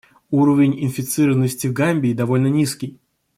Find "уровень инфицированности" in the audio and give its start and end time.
0.31-1.67